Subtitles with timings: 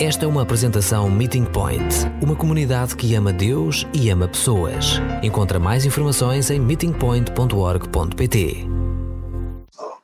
[0.00, 1.82] Esta é uma apresentação Meeting Point,
[2.22, 5.00] uma comunidade que ama Deus e ama pessoas.
[5.24, 8.58] Encontra mais informações em meetingpoint.org.pt.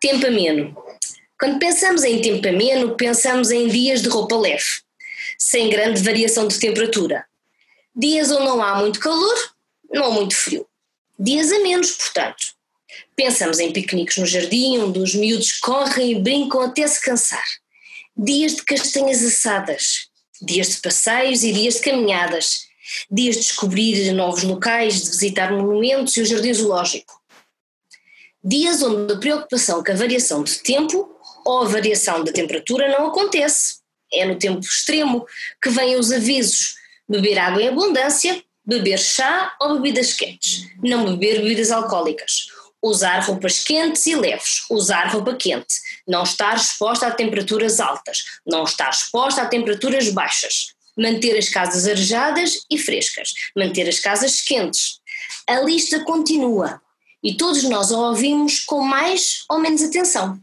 [0.01, 0.77] Tempo ameno.
[1.38, 4.65] Quando pensamos em tempo ameno, pensamos em dias de roupa leve,
[5.38, 7.24] sem grande variação de temperatura.
[7.95, 9.37] Dias onde não há muito calor,
[9.92, 10.67] não há muito frio.
[11.17, 12.53] Dias a menos, portanto.
[13.15, 17.45] Pensamos em piqueniques no jardim, onde os miúdos correm e brincam até se cansar
[18.16, 20.09] dias de castanhas assadas,
[20.41, 22.66] dias de passeios e dias de caminhadas,
[23.11, 27.20] dias de descobrir novos locais, de visitar monumentos e o jardim zoológico.
[28.42, 31.11] Dias onde a preocupação com a variação de tempo
[31.45, 33.79] ou a variação da temperatura não acontece.
[34.12, 35.27] É no tempo extremo
[35.62, 36.75] que vêm os avisos:
[37.09, 42.48] beber água em abundância, beber chá ou bebidas quentes, não beber bebidas alcoólicas,
[42.84, 45.75] usar roupas quentes e leves, usar roupa quente,
[46.06, 51.87] não estar exposta a temperaturas altas, não estar exposta a temperaturas baixas, manter as casas
[51.87, 55.00] arejadas e frescas, manter as casas quentes.
[55.48, 56.81] A lista continua
[57.22, 60.39] e todos nós a ouvimos com mais ou menos atenção.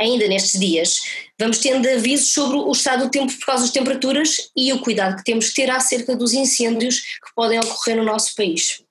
[0.00, 1.00] Ainda nestes dias,
[1.38, 5.16] vamos tendo avisos sobre o estado do tempo por causa das temperaturas e o cuidado
[5.16, 8.82] que temos que ter acerca dos incêndios que podem ocorrer no nosso país.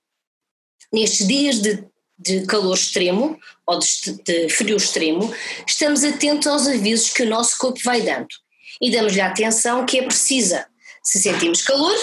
[0.92, 1.84] Nestes dias de
[2.18, 5.32] de calor extremo ou de, de, frio extremo,
[5.66, 8.28] estamos atentos aos avisos que o nosso corpo vai dando
[8.80, 10.66] e damos-lhe a atenção que é precisa.
[11.02, 11.96] Se sentimos calor,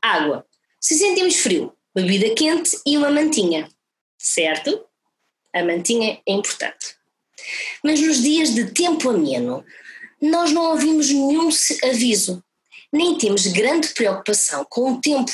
[0.00, 0.46] água.
[0.80, 3.68] Se sentimos frio, bebida quente e uma mantinha.
[4.18, 4.84] Certo?
[5.54, 6.96] A mantinha é importante.
[7.82, 9.64] Mas nos dias de tempo ameno,
[10.20, 11.48] nós não ouvimos nenhum
[11.84, 12.44] aviso,
[12.92, 15.32] nem temos grande preocupação com o tempo.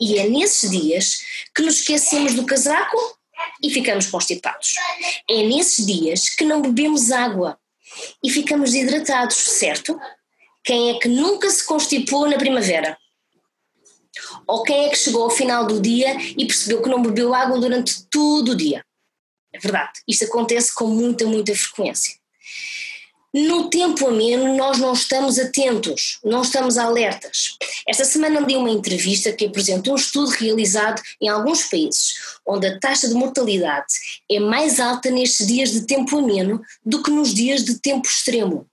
[0.00, 1.18] E é nesses dias
[1.54, 3.17] que nos esquecemos do casaco
[3.62, 4.74] e ficamos constipados.
[5.28, 7.58] É nesses dias que não bebemos água
[8.22, 9.98] e ficamos hidratados, certo?
[10.64, 12.96] Quem é que nunca se constipou na primavera?
[14.46, 17.58] Ou quem é que chegou ao final do dia e percebeu que não bebeu água
[17.58, 18.84] durante todo o dia?
[19.52, 22.14] É verdade, isto acontece com muita, muita frequência.
[23.32, 27.58] No tempo ameno, nós não estamos atentos, não estamos alertas.
[27.86, 32.80] Esta semana li uma entrevista que apresenta um estudo realizado em alguns países, onde a
[32.80, 33.92] taxa de mortalidade
[34.30, 38.66] é mais alta nestes dias de tempo ameno do que nos dias de tempo extremo.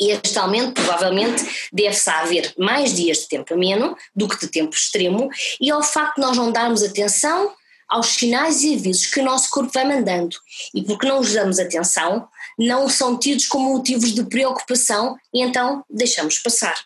[0.00, 4.48] E este aumento provavelmente deve-se a haver mais dias de tempo ameno do que de
[4.48, 5.28] tempo extremo
[5.60, 7.52] e ao facto de nós não darmos atenção
[7.90, 10.36] aos sinais e avisos que o nosso corpo vai mandando.
[10.72, 15.84] E porque não os damos atenção, não são tidos como motivos de preocupação e então
[15.90, 16.76] deixamos passar.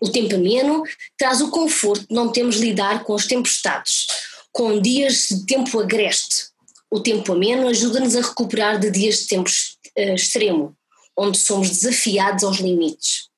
[0.00, 0.82] O tempo ameno
[1.16, 4.06] traz o conforto de não termos lidar com as tempestades,
[4.52, 6.48] com dias de tempo agreste.
[6.90, 10.76] O tempo ameno ajuda-nos a recuperar de dias de tempo uh, extremo,
[11.16, 13.28] onde somos desafiados aos limites.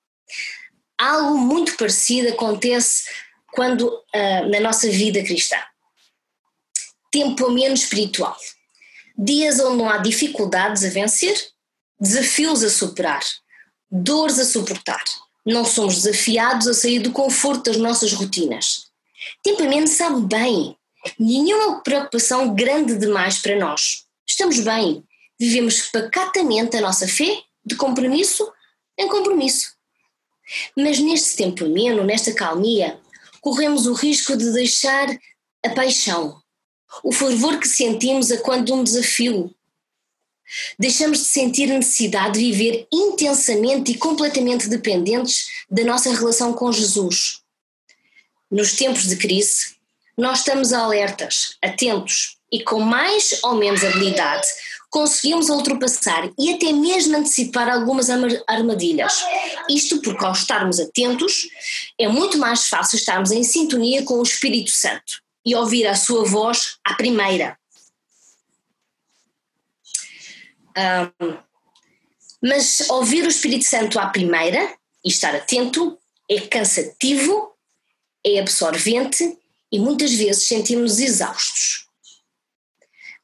[0.98, 3.09] Algo muito parecido acontece
[3.53, 5.56] quando uh, na nossa vida cristã.
[7.11, 8.37] Tempo ameno espiritual
[9.19, 11.37] dias onde não há dificuldades a vencer,
[12.01, 13.23] desafios a superar,
[13.91, 15.03] dores a suportar.
[15.45, 18.87] Não somos desafiados a sair do conforto das nossas rotinas.
[19.43, 20.77] Tempo menos sabe bem,
[21.19, 24.05] nenhuma preocupação grande demais para nós.
[24.25, 25.03] Estamos bem,
[25.39, 28.49] vivemos pacatamente a nossa fé de compromisso
[28.97, 29.73] em compromisso.
[30.77, 33.01] Mas neste tempo ameno, nesta calmia,
[33.41, 35.09] corremos o risco de deixar
[35.65, 36.41] a paixão,
[37.03, 39.54] o fervor que sentimos a quando um desafio.
[40.78, 47.43] Deixamos de sentir necessidade de viver intensamente e completamente dependentes da nossa relação com Jesus.
[48.50, 49.77] Nos tempos de crise,
[50.16, 54.48] nós estamos alertas, atentos e com mais ou menos habilidade
[54.88, 58.09] conseguimos ultrapassar e até mesmo antecipar algumas
[58.47, 59.22] armadilhas.
[59.69, 61.47] Isto porque, ao estarmos atentos,
[61.98, 66.26] é muito mais fácil estarmos em sintonia com o Espírito Santo e ouvir a sua
[66.26, 67.59] voz à primeira.
[70.76, 71.38] Um,
[72.42, 75.98] mas ouvir o Espírito Santo à primeira e estar atento
[76.30, 77.56] é cansativo,
[78.22, 79.39] é absorvente
[79.72, 81.89] e muitas vezes sentimos exaustos.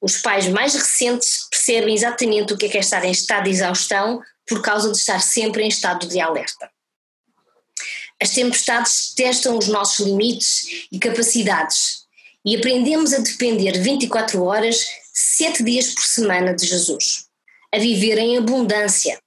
[0.01, 3.51] Os pais mais recentes percebem exatamente o que é, que é estar em estado de
[3.51, 6.71] exaustão por causa de estar sempre em estado de alerta.
[8.21, 12.04] As tempestades testam os nossos limites e capacidades
[12.45, 17.27] e aprendemos a depender 24 horas, 7 dias por semana de Jesus,
[17.73, 19.19] a viver em abundância.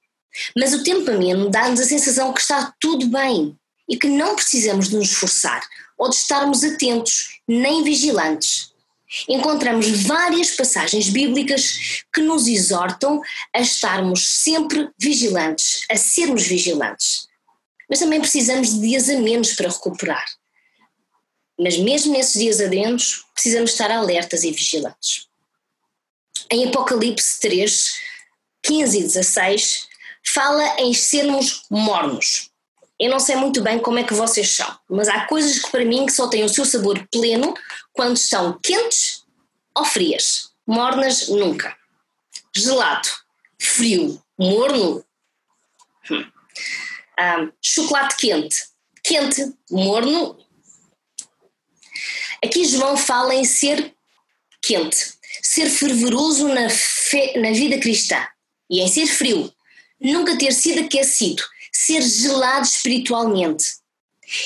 [0.56, 3.58] Mas o tempo ameno dá-nos a sensação que está tudo bem
[3.90, 5.64] e que não precisamos de nos esforçar
[5.98, 8.72] ou de estarmos atentos nem vigilantes.
[9.28, 13.22] Encontramos várias passagens bíblicas que nos exortam
[13.56, 17.26] a estarmos sempre vigilantes, a sermos vigilantes.
[17.90, 20.26] mas também precisamos de dias a menos para recuperar.
[21.60, 25.28] Mas mesmo nesses dias a menos, precisamos estar alertas e vigilantes.
[26.52, 27.94] Em Apocalipse 3,
[28.64, 29.88] 15 e 16,
[30.34, 32.52] fala em sermos mornos.
[33.00, 35.86] Eu não sei muito bem como é que vocês são, mas há coisas que para
[35.86, 37.54] mim que só têm o seu sabor pleno
[37.94, 39.24] quando estão quentes
[39.76, 40.50] ou frias.
[40.66, 41.78] Mornas nunca.
[42.56, 43.08] Gelado,
[43.60, 45.06] frio, morno.
[46.10, 46.26] Hum.
[47.20, 48.58] Um, chocolate quente,
[49.04, 50.38] quente, morno.
[52.44, 53.94] Aqui João fala em ser
[54.62, 58.26] quente, ser fervoroso na, fe, na vida cristã
[58.70, 59.52] e em ser frio,
[60.00, 63.66] nunca ter sido aquecido, ser gelado espiritualmente.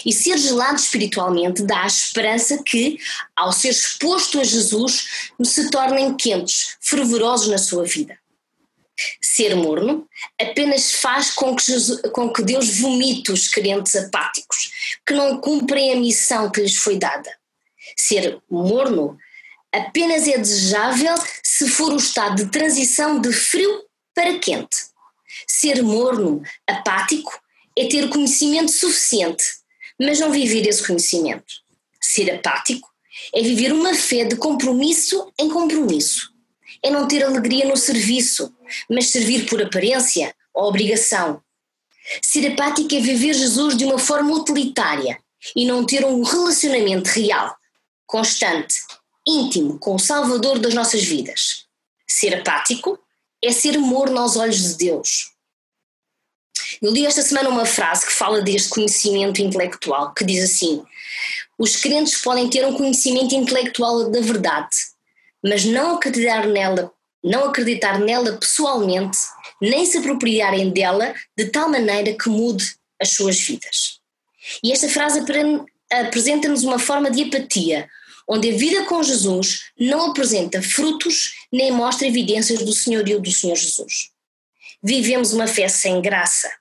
[0.06, 3.00] E ser gelado espiritualmente dá a esperança que,
[3.36, 8.16] ao ser exposto a Jesus, se tornem quentes, fervorosos na sua vida.
[9.20, 10.08] Ser morno
[10.40, 14.72] apenas faz com que, Jesus, com que Deus vomite os crentes apáticos,
[15.04, 17.41] que não cumprem a missão que lhes foi dada.
[17.98, 19.18] Ser morno
[19.72, 23.84] apenas é desejável se for o estado de transição de frio
[24.14, 24.78] para quente.
[25.48, 27.32] Ser morno, apático,
[27.78, 29.44] é ter conhecimento suficiente,
[30.00, 31.54] mas não viver esse conhecimento.
[32.02, 32.90] Ser apático
[33.34, 36.32] é viver uma fé de compromisso em compromisso.
[36.84, 38.54] É não ter alegria no serviço,
[38.90, 41.42] mas servir por aparência ou obrigação.
[42.22, 45.20] Ser apático é viver Jesus de uma forma utilitária
[45.56, 47.56] e não ter um relacionamento real,
[48.12, 48.76] constante,
[49.26, 51.66] íntimo com o Salvador das nossas vidas.
[52.06, 53.00] Ser apático
[53.42, 55.32] é ser morno aos olhos de Deus.
[56.82, 60.84] Eu li esta semana uma frase que fala deste conhecimento intelectual, que diz assim:
[61.58, 64.76] os crentes podem ter um conhecimento intelectual da verdade,
[65.42, 66.92] mas não acreditar nela,
[67.24, 69.18] não acreditar nela pessoalmente,
[69.62, 74.02] nem se apropriarem dela de tal maneira que mude as suas vidas.
[74.62, 75.24] E esta frase
[75.90, 77.88] apresenta-nos uma forma de apatia,
[78.28, 83.56] onde a vida com Jesus não apresenta frutos nem mostra evidências do senhorio do Senhor
[83.56, 84.12] Jesus.
[84.84, 86.52] Vivemos uma fé sem graça,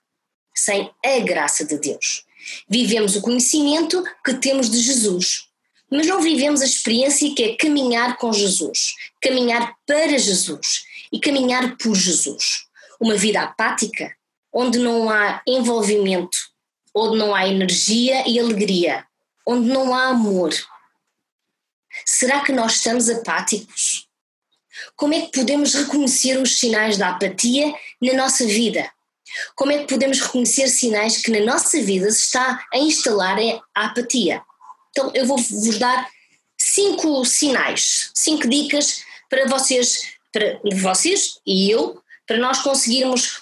[0.55, 2.23] sem a graça de Deus.
[2.69, 5.47] Vivemos o conhecimento que temos de Jesus,
[5.89, 11.75] mas não vivemos a experiência que é caminhar com Jesus, caminhar para Jesus e caminhar
[11.77, 12.65] por Jesus.
[12.99, 14.15] Uma vida apática,
[14.53, 16.37] onde não há envolvimento,
[16.95, 19.05] onde não há energia e alegria,
[19.45, 20.53] onde não há amor,
[22.05, 24.07] Será que nós estamos apáticos?
[24.95, 28.89] Como é que podemos reconhecer os sinais da apatia na nossa vida?
[29.55, 33.37] Como é que podemos reconhecer sinais que na nossa vida se está a instalar
[33.75, 34.41] a apatia?
[34.89, 36.09] Então eu vou vos dar
[36.59, 43.37] cinco sinais, cinco dicas para vocês, para vocês e eu, para nós conseguirmos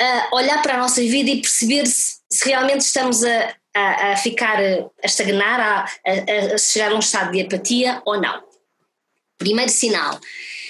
[0.00, 4.16] uh, olhar para a nossa vida e perceber se, se realmente estamos a, a, a
[4.16, 8.42] ficar, a estagnar, a, a, a chegar a um estado de apatia ou não.
[9.38, 10.18] Primeiro sinal,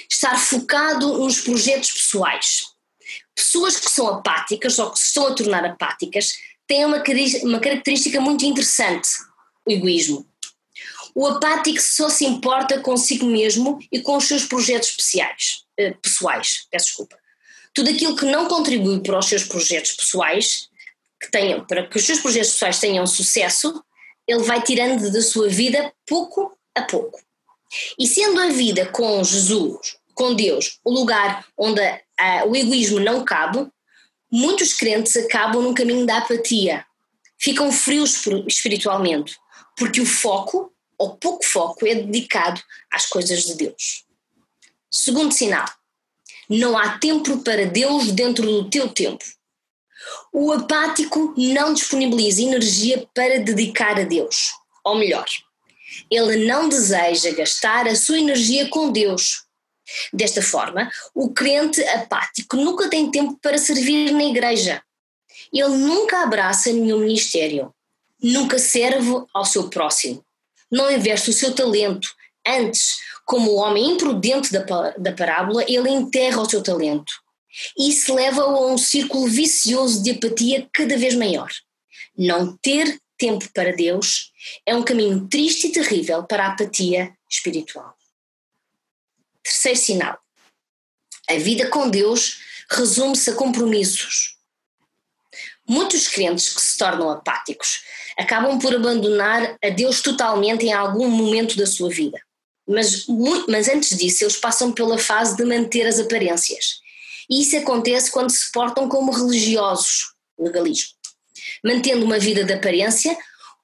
[0.08, 2.64] estar focado nos projetos pessoais.
[3.34, 6.34] Pessoas que são apáticas ou que se estão a tornar apáticas
[6.66, 7.02] têm uma,
[7.42, 9.08] uma característica muito interessante:
[9.66, 10.26] o egoísmo.
[11.14, 16.66] O apático só se importa consigo mesmo e com os seus projetos especiais, eh, pessoais.
[16.70, 17.18] Peço desculpa.
[17.74, 20.69] Tudo aquilo que não contribui para os seus projetos pessoais
[21.20, 23.82] que tenham, para que os seus projetos pessoais tenham sucesso,
[24.26, 27.20] ele vai tirando da sua vida pouco a pouco.
[27.98, 31.80] E sendo a vida com Jesus, com Deus, o lugar onde
[32.18, 33.68] a, o egoísmo não cabe,
[34.30, 36.84] muitos crentes acabam num caminho da apatia,
[37.38, 39.36] ficam frios espiritualmente,
[39.76, 44.04] porque o foco, ou pouco foco, é dedicado às coisas de Deus.
[44.90, 45.66] Segundo sinal,
[46.48, 49.24] não há tempo para Deus dentro do teu tempo.
[50.32, 54.52] O apático não disponibiliza energia para dedicar a Deus.
[54.84, 55.26] Ou melhor,
[56.10, 59.44] ele não deseja gastar a sua energia com Deus.
[60.12, 64.82] Desta forma, o crente apático nunca tem tempo para servir na igreja.
[65.52, 67.74] Ele nunca abraça nenhum ministério,
[68.22, 70.24] nunca serve ao seu próximo,
[70.70, 72.08] não investe o seu talento.
[72.46, 77.12] Antes, como o homem imprudente da, parábola, ele enterra o seu talento
[77.78, 81.50] isso leva-o a um círculo vicioso de apatia cada vez maior.
[82.16, 84.32] Não ter tempo para Deus
[84.64, 87.94] é um caminho triste e terrível para a apatia espiritual.
[89.42, 90.18] Terceiro sinal:
[91.28, 92.38] a vida com Deus
[92.70, 94.36] resume-se a compromissos.
[95.68, 97.82] Muitos crentes que se tornam apáticos
[98.18, 102.20] acabam por abandonar a Deus totalmente em algum momento da sua vida.
[102.66, 103.06] Mas,
[103.48, 106.80] mas antes disso, eles passam pela fase de manter as aparências
[107.30, 110.90] e isso acontece quando se portam como religiosos, legalismo.
[111.64, 113.16] mantendo uma vida de aparência,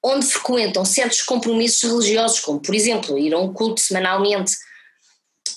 [0.03, 4.55] onde frequentam certos compromissos religiosos, como, por exemplo, ir a um culto semanalmente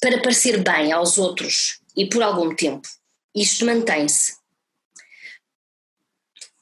[0.01, 2.87] para parecer bem aos outros e por algum tempo.
[3.35, 4.39] Isto mantém-se.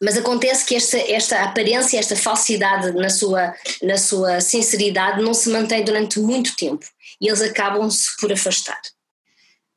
[0.02, 5.50] Mas acontece que esta, esta aparência, esta falsidade na sua, na sua sinceridade não se
[5.50, 6.86] mantém durante muito tempo
[7.20, 8.80] e eles acabam-se por afastar.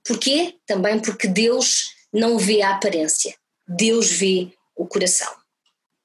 [0.04, 0.56] Porquê?
[0.66, 3.34] Também porque Deus não vê a aparência,
[3.66, 5.32] Deus vê o coração.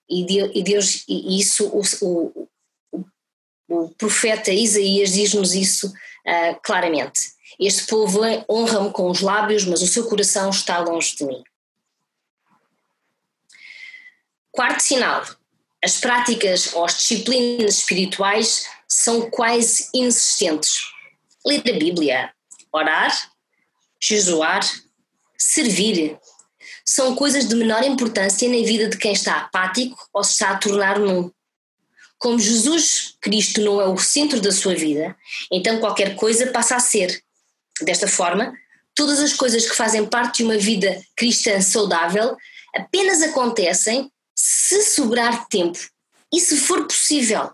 [0.09, 0.25] E
[0.63, 1.81] Deus, e isso, o,
[2.91, 3.07] o,
[3.67, 7.33] o profeta Isaías diz-nos isso uh, claramente.
[7.59, 11.43] Este povo honra-me com os lábios, mas o seu coração está longe de mim.
[14.51, 15.25] Quarto sinal:
[15.83, 20.91] as práticas ou as disciplinas espirituais são quase inexistentes.
[21.45, 22.33] Ler a Bíblia,
[22.71, 23.31] orar,
[24.01, 24.61] jejuar,
[25.37, 26.17] servir,
[26.85, 30.57] são coisas de menor importância na vida de quem está apático ou se está a
[30.57, 31.31] tornar num.
[32.17, 35.15] Como Jesus Cristo não é o centro da sua vida,
[35.51, 37.21] então qualquer coisa passa a ser.
[37.81, 38.53] Desta forma,
[38.93, 42.37] todas as coisas que fazem parte de uma vida cristã saudável
[42.75, 45.79] apenas acontecem se sobrar tempo
[46.31, 47.51] e se for possível.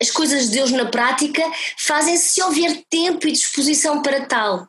[0.00, 1.42] As coisas de Deus na prática
[1.78, 4.68] fazem-se se houver tempo e disposição para tal.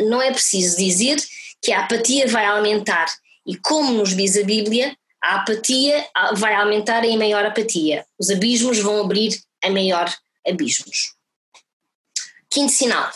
[0.00, 1.16] Não é preciso dizer
[1.62, 3.06] que a apatia vai aumentar
[3.46, 8.04] e, como nos diz a Bíblia, a apatia vai aumentar em maior apatia.
[8.18, 10.12] Os abismos vão abrir a maior
[10.46, 11.14] abismos.
[12.50, 13.10] Quinto sinal: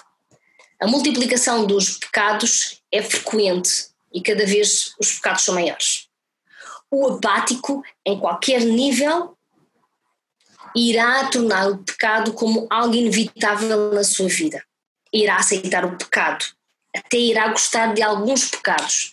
[0.81, 6.09] a multiplicação dos pecados é frequente e cada vez os pecados são maiores.
[6.91, 9.37] O apático, em qualquer nível,
[10.75, 14.65] irá tornar o pecado como algo inevitável na sua vida.
[15.13, 16.45] Irá aceitar o pecado,
[16.99, 19.13] até irá gostar de alguns pecados,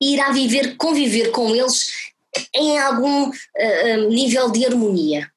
[0.00, 1.90] e irá viver, conviver com eles
[2.54, 5.30] em algum uh, nível de harmonia.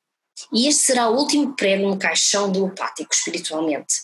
[0.54, 3.96] E este será o último prego no caixão do apático espiritualmente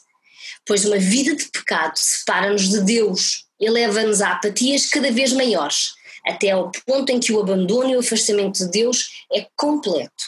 [0.66, 5.94] pois uma vida de pecado separa-nos de Deus e leva-nos a apatias cada vez maiores,
[6.26, 10.24] até ao ponto em que o abandono e o afastamento de Deus é completo.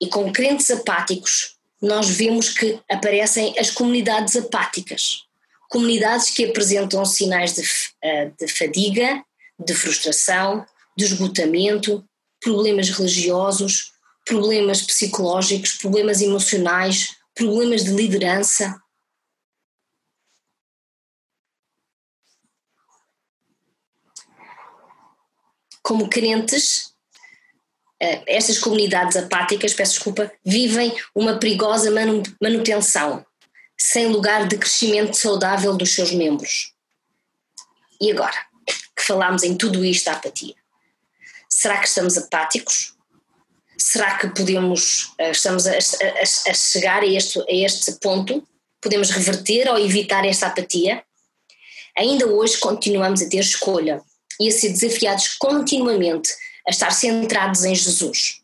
[0.00, 5.24] E com crentes apáticos, nós vemos que aparecem as comunidades apáticas,
[5.68, 7.62] comunidades que apresentam sinais de,
[8.02, 9.24] eh, de fadiga,
[9.58, 12.04] de frustração, de esgotamento,
[12.40, 13.92] problemas religiosos,
[14.24, 18.80] problemas psicológicos, problemas emocionais, problemas de liderança.
[25.82, 26.92] Como crentes,
[28.00, 31.90] eh, estas comunidades apáticas, peço desculpa, vivem uma perigosa
[32.40, 33.24] manutenção,
[33.80, 36.72] sem lugar de crescimento saudável dos seus membros.
[38.00, 40.54] E agora, que falamos em tudo isto da apatia,
[41.48, 42.98] será que estamos apáticos?
[43.78, 48.46] será que podemos, eh, estamos a, a, a chegar a este, a este ponto?
[48.80, 51.02] Podemos reverter ou evitar esta apatia?
[51.96, 54.02] Ainda hoje continuamos a ter escolha
[54.40, 56.30] e a ser desafiados continuamente
[56.66, 58.42] a estar centrados em Jesus.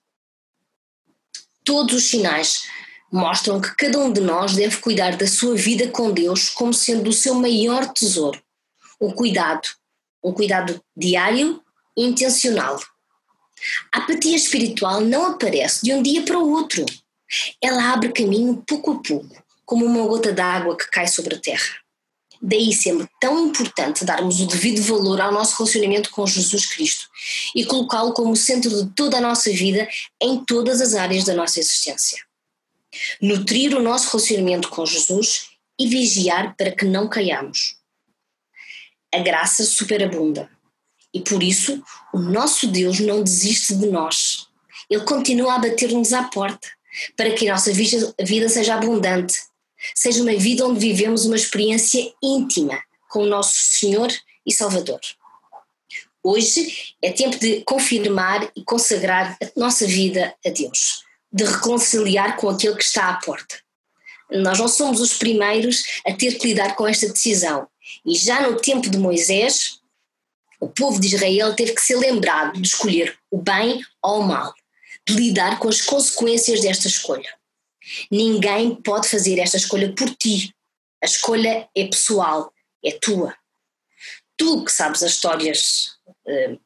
[1.65, 2.65] Todos os sinais
[3.15, 7.11] mostram que cada um de nós deve cuidar da sua vida com Deus como sendo
[7.11, 8.43] o seu maior tesouro.
[9.01, 9.69] Um cuidado,
[10.23, 11.63] um cuidado diário
[11.97, 12.77] e intencional.
[13.93, 16.85] A apatia espiritual não aparece de um dia para o outro.
[17.63, 21.85] Ela abre caminho pouco a pouco, como uma gota d'água que cai sobre a terra.
[22.43, 27.07] Daí sendo tão importante darmos o devido valor ao nosso relacionamento com Jesus Cristo
[27.55, 29.89] e colocá-lo como centro de toda a nossa vida
[30.21, 32.19] em todas as áreas da nossa existência.
[33.21, 37.77] Nutrir o nosso relacionamento com Jesus e vigiar para que não caiamos.
[39.13, 40.51] A graça superabunda
[41.13, 41.83] e por isso
[42.13, 44.49] o nosso Deus não desiste de nós.
[44.91, 46.69] Ele continua a bater-nos à porta
[47.17, 49.35] para que a nossa vida seja abundante,
[49.95, 54.13] seja uma vida onde vivemos uma experiência íntima com o nosso Senhor
[54.45, 55.01] e Salvador.
[56.23, 61.04] Hoje é tempo de confirmar e consagrar a nossa vida a Deus,
[61.35, 63.59] de reconciliar com aquele que está à porta.
[64.31, 67.69] Nós não somos os primeiros a ter que lidar com esta decisão.
[68.07, 69.81] E já no tempo de Moisés,
[70.61, 74.55] o povo de Israel teve que ser lembrado de escolher o bem ou o mal,
[75.07, 77.29] de lidar com as consequências desta escolha.
[78.11, 80.55] Ninguém pode fazer esta escolha por ti.
[81.03, 83.37] A escolha é pessoal, é tua.
[84.37, 86.61] Tu que sabes as histórias, uh,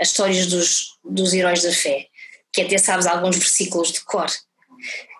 [0.00, 2.08] as histórias dos, dos heróis da fé,
[2.52, 4.30] que até sabes alguns versículos de cor,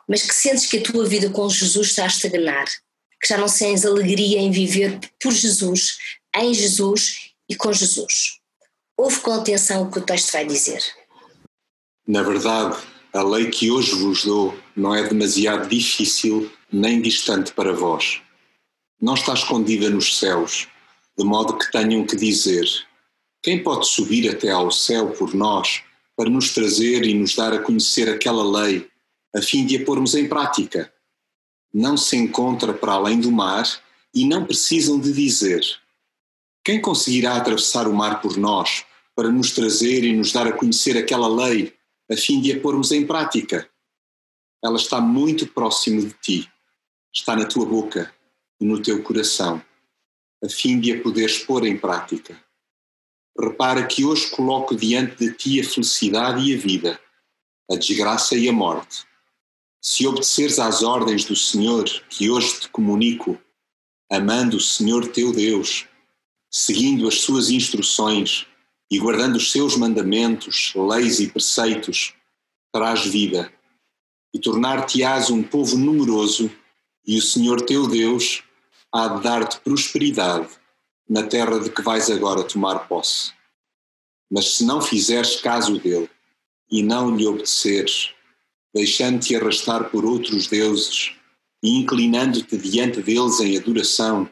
[0.09, 2.67] mas que sentes que a tua vida com Jesus está a estagnar,
[3.21, 5.97] que já não sentes alegria em viver por Jesus,
[6.37, 8.39] em Jesus e com Jesus.
[8.97, 10.83] Ouve com atenção o que o texto vai dizer.
[12.07, 17.73] Na verdade, a lei que hoje vos dou não é demasiado difícil nem distante para
[17.73, 18.21] vós.
[19.01, 20.69] Não está escondida nos céus,
[21.17, 22.65] de modo que tenham que dizer:
[23.43, 25.83] Quem pode subir até ao céu por nós
[26.17, 28.89] para nos trazer e nos dar a conhecer aquela lei,
[29.35, 30.93] a fim de a pormos em prática?
[31.73, 33.67] Não se encontra para além do mar
[34.15, 35.63] e não precisam de dizer:
[36.65, 40.97] Quem conseguirá atravessar o mar por nós para nos trazer e nos dar a conhecer
[40.97, 41.75] aquela lei,
[42.11, 43.69] a fim de a pormos em prática?
[44.63, 46.51] Ela está muito próximo de ti,
[47.13, 48.15] está na tua boca
[48.61, 49.63] e no teu coração,
[50.45, 52.41] a fim de a poderes pôr em prática.
[53.39, 57.01] Repara que hoje coloco diante de ti a felicidade e a vida,
[57.71, 59.07] a desgraça e a morte.
[59.81, 63.39] Se obedeceres às ordens do Senhor que hoje te comunico,
[64.11, 65.87] amando o Senhor teu Deus,
[66.51, 68.47] seguindo as suas instruções
[68.91, 72.15] e guardando os seus mandamentos, leis e preceitos,
[72.73, 73.51] terás vida
[74.35, 76.51] e tornar-te-ás um povo numeroso,
[77.07, 78.43] e o Senhor teu Deus
[78.93, 80.49] há de dar-te prosperidade
[81.13, 83.33] na terra de que vais agora tomar posse.
[84.31, 86.09] Mas se não fizeres caso dele
[86.71, 88.15] e não lhe obedeceres,
[88.75, 91.13] deixando-te arrastar por outros deuses
[91.63, 94.27] e inclinando-te diante deles em adoração,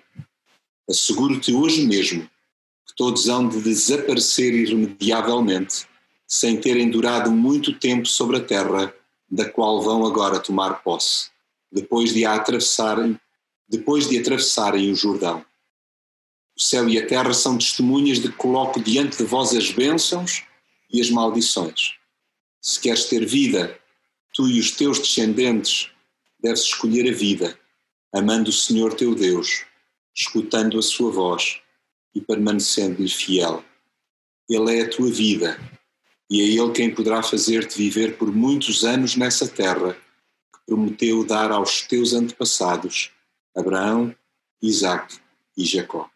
[0.88, 2.22] asseguro-te hoje mesmo
[2.86, 5.86] que todos hão de desaparecer irremediavelmente,
[6.26, 8.94] sem terem durado muito tempo sobre a terra
[9.30, 11.28] da qual vão agora tomar posse,
[11.70, 13.20] depois de a atravessarem,
[13.68, 15.44] depois de atravessarem o Jordão.
[16.60, 20.44] O céu e a terra são testemunhas de que coloco diante de vós as bênçãos
[20.92, 21.94] e as maldições.
[22.60, 23.80] Se queres ter vida,
[24.34, 25.90] tu e os teus descendentes
[26.38, 27.58] deves escolher a vida,
[28.12, 29.64] amando o Senhor teu Deus,
[30.14, 31.62] escutando a sua voz
[32.14, 33.64] e permanecendo-lhe fiel.
[34.46, 35.58] Ele é a tua vida
[36.28, 41.52] e é Ele quem poderá fazer-te viver por muitos anos nessa terra que prometeu dar
[41.52, 43.10] aos teus antepassados,
[43.56, 44.14] Abraão,
[44.60, 45.18] Isaque
[45.56, 46.10] e Jacó.